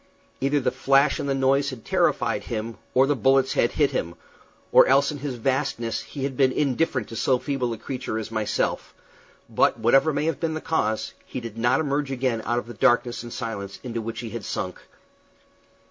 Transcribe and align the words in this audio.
Either 0.39 0.59
the 0.59 0.71
flash 0.71 1.19
and 1.19 1.29
the 1.29 1.35
noise 1.35 1.69
had 1.69 1.85
terrified 1.85 2.45
him, 2.45 2.75
or 2.95 3.05
the 3.05 3.15
bullets 3.15 3.53
had 3.53 3.73
hit 3.73 3.91
him, 3.91 4.15
or 4.71 4.87
else 4.87 5.11
in 5.11 5.19
his 5.19 5.35
vastness 5.35 6.01
he 6.01 6.23
had 6.23 6.35
been 6.35 6.51
indifferent 6.51 7.07
to 7.07 7.15
so 7.15 7.37
feeble 7.37 7.71
a 7.71 7.77
creature 7.77 8.17
as 8.17 8.31
myself; 8.31 8.95
but 9.47 9.77
whatever 9.79 10.11
may 10.11 10.25
have 10.25 10.39
been 10.39 10.55
the 10.55 10.59
cause, 10.59 11.13
he 11.23 11.39
did 11.39 11.55
not 11.55 11.79
emerge 11.79 12.09
again 12.09 12.41
out 12.45 12.57
of 12.57 12.65
the 12.65 12.73
darkness 12.73 13.21
and 13.21 13.31
silence 13.31 13.79
into 13.83 14.01
which 14.01 14.21
he 14.21 14.31
had 14.31 14.43
sunk. 14.43 14.81